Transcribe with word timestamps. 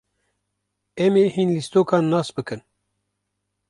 Em 1.05 1.13
ê 1.23 1.25
hin 1.35 1.49
lîstokan 1.55 2.03
nas 2.11 2.29
bikin. 2.35 2.61